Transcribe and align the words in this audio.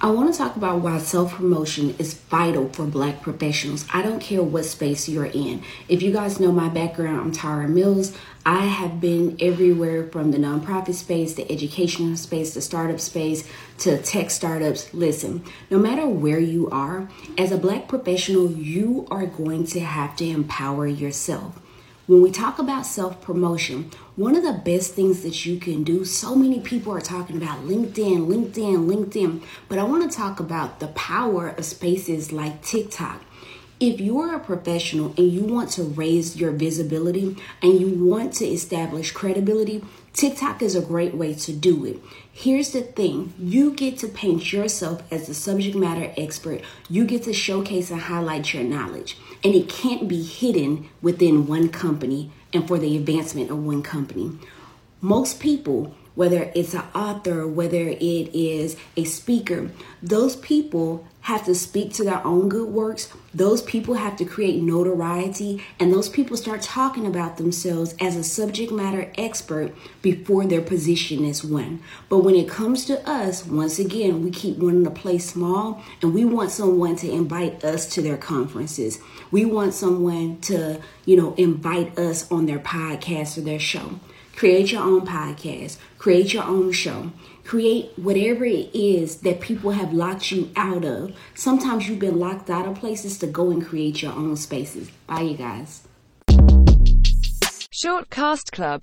I 0.00 0.10
want 0.10 0.32
to 0.32 0.38
talk 0.38 0.54
about 0.54 0.80
why 0.80 0.98
self 0.98 1.34
promotion 1.34 1.96
is 1.98 2.14
vital 2.14 2.68
for 2.68 2.84
black 2.84 3.20
professionals. 3.20 3.84
I 3.92 4.00
don't 4.00 4.20
care 4.20 4.44
what 4.44 4.64
space 4.64 5.08
you're 5.08 5.26
in. 5.26 5.64
If 5.88 6.02
you 6.02 6.12
guys 6.12 6.38
know 6.38 6.52
my 6.52 6.68
background, 6.68 7.18
I'm 7.20 7.32
Tara 7.32 7.66
Mills. 7.66 8.16
I 8.46 8.66
have 8.66 9.00
been 9.00 9.36
everywhere 9.40 10.06
from 10.06 10.30
the 10.30 10.38
nonprofit 10.38 10.94
space, 10.94 11.34
the 11.34 11.50
educational 11.50 12.16
space, 12.16 12.54
the 12.54 12.62
startup 12.62 13.00
space, 13.00 13.42
to 13.78 14.00
tech 14.00 14.30
startups. 14.30 14.94
Listen, 14.94 15.42
no 15.68 15.80
matter 15.80 16.06
where 16.06 16.38
you 16.38 16.70
are, 16.70 17.08
as 17.36 17.50
a 17.50 17.58
black 17.58 17.88
professional, 17.88 18.52
you 18.52 19.08
are 19.10 19.26
going 19.26 19.66
to 19.66 19.80
have 19.80 20.14
to 20.18 20.24
empower 20.24 20.86
yourself. 20.86 21.58
When 22.08 22.22
we 22.22 22.30
talk 22.30 22.58
about 22.58 22.86
self 22.86 23.20
promotion, 23.20 23.90
one 24.16 24.34
of 24.34 24.42
the 24.42 24.62
best 24.64 24.94
things 24.94 25.20
that 25.24 25.44
you 25.44 25.60
can 25.60 25.84
do, 25.84 26.06
so 26.06 26.34
many 26.34 26.58
people 26.58 26.90
are 26.94 27.02
talking 27.02 27.36
about 27.36 27.66
LinkedIn, 27.66 28.26
LinkedIn, 28.26 28.86
LinkedIn, 28.86 29.42
but 29.68 29.78
I 29.78 29.82
want 29.82 30.10
to 30.10 30.16
talk 30.16 30.40
about 30.40 30.80
the 30.80 30.86
power 30.88 31.48
of 31.48 31.66
spaces 31.66 32.32
like 32.32 32.62
TikTok. 32.62 33.20
If 33.80 34.00
you're 34.00 34.34
a 34.34 34.40
professional 34.40 35.14
and 35.16 35.32
you 35.32 35.44
want 35.44 35.70
to 35.72 35.84
raise 35.84 36.36
your 36.36 36.50
visibility 36.50 37.36
and 37.62 37.80
you 37.80 37.88
want 38.04 38.34
to 38.34 38.44
establish 38.44 39.12
credibility, 39.12 39.84
TikTok 40.14 40.62
is 40.62 40.74
a 40.74 40.80
great 40.80 41.14
way 41.14 41.34
to 41.34 41.52
do 41.52 41.84
it. 41.84 42.00
Here's 42.32 42.72
the 42.72 42.80
thing 42.80 43.34
you 43.38 43.72
get 43.72 43.96
to 43.98 44.08
paint 44.08 44.52
yourself 44.52 45.04
as 45.12 45.28
the 45.28 45.34
subject 45.34 45.76
matter 45.76 46.12
expert, 46.16 46.62
you 46.88 47.04
get 47.04 47.22
to 47.24 47.32
showcase 47.32 47.92
and 47.92 48.00
highlight 48.00 48.52
your 48.52 48.64
knowledge, 48.64 49.16
and 49.44 49.54
it 49.54 49.68
can't 49.68 50.08
be 50.08 50.24
hidden 50.24 50.88
within 51.00 51.46
one 51.46 51.68
company 51.68 52.32
and 52.52 52.66
for 52.66 52.78
the 52.78 52.96
advancement 52.96 53.48
of 53.48 53.64
one 53.64 53.84
company. 53.84 54.32
Most 55.00 55.38
people 55.38 55.94
whether 56.18 56.50
it's 56.52 56.74
an 56.74 56.82
author, 56.96 57.46
whether 57.46 57.86
it 57.86 58.34
is 58.34 58.76
a 58.96 59.04
speaker, 59.04 59.70
those 60.02 60.34
people 60.34 61.06
have 61.28 61.44
to 61.44 61.54
speak 61.54 61.92
to 61.92 62.02
their 62.02 62.26
own 62.26 62.48
good 62.48 62.70
works. 62.70 63.12
Those 63.34 63.60
people 63.60 63.92
have 63.92 64.16
to 64.16 64.24
create 64.24 64.62
notoriety, 64.62 65.62
and 65.78 65.92
those 65.92 66.08
people 66.08 66.38
start 66.38 66.62
talking 66.62 67.06
about 67.06 67.36
themselves 67.36 67.94
as 68.00 68.16
a 68.16 68.24
subject 68.24 68.72
matter 68.72 69.12
expert 69.18 69.74
before 70.00 70.46
their 70.46 70.62
position 70.62 71.26
is 71.26 71.44
won. 71.44 71.82
But 72.08 72.20
when 72.20 72.34
it 72.34 72.48
comes 72.48 72.86
to 72.86 73.06
us, 73.06 73.44
once 73.44 73.78
again, 73.78 74.24
we 74.24 74.30
keep 74.30 74.56
wanting 74.56 74.84
to 74.84 74.90
play 74.90 75.18
small 75.18 75.82
and 76.00 76.14
we 76.14 76.24
want 76.24 76.50
someone 76.50 76.96
to 76.96 77.10
invite 77.10 77.62
us 77.62 77.84
to 77.90 78.00
their 78.00 78.16
conferences. 78.16 78.98
We 79.30 79.44
want 79.44 79.74
someone 79.74 80.40
to, 80.42 80.80
you 81.04 81.18
know, 81.18 81.34
invite 81.34 81.98
us 81.98 82.30
on 82.32 82.46
their 82.46 82.58
podcast 82.58 83.36
or 83.36 83.42
their 83.42 83.58
show. 83.58 84.00
Create 84.34 84.72
your 84.72 84.82
own 84.82 85.04
podcast, 85.04 85.76
create 85.98 86.32
your 86.32 86.44
own 86.44 86.72
show, 86.72 87.10
create 87.48 87.90
whatever 87.96 88.44
it 88.44 88.68
is 88.74 89.22
that 89.22 89.40
people 89.40 89.70
have 89.70 89.90
locked 89.94 90.30
you 90.30 90.50
out 90.54 90.84
of. 90.84 91.16
Sometimes 91.34 91.88
you've 91.88 91.98
been 91.98 92.18
locked 92.18 92.50
out 92.50 92.66
of 92.66 92.76
places 92.76 93.18
to 93.18 93.26
go 93.26 93.50
and 93.50 93.64
create 93.64 94.02
your 94.02 94.12
own 94.12 94.36
spaces. 94.36 94.90
Bye, 95.06 95.22
you 95.22 95.36
guys. 95.38 95.88
Short 97.70 98.10
Cast 98.10 98.52
Club 98.52 98.76